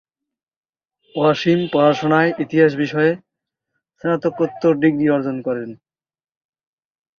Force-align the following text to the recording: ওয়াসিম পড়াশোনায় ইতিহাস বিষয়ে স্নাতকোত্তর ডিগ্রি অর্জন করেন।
ওয়াসিম 1.15 1.59
পড়াশোনায় 1.73 2.31
ইতিহাস 2.43 2.71
বিষয়ে 2.75 3.11
স্নাতকোত্তর 3.97 4.73
ডিগ্রি 4.83 5.05
অর্জন 5.09 5.37
করেন। 5.47 5.69